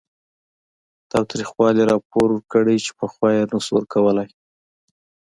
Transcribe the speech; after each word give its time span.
تاوتریخوالي 1.11 1.83
راپور 1.91 2.27
ورکړي 2.33 2.77
چې 2.85 2.91
پخوا 2.99 3.29
یې 3.37 3.43
نه 3.51 3.57
شو 3.65 3.71
ورکولی 3.75 4.27